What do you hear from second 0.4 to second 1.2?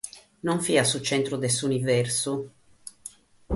Non fiat su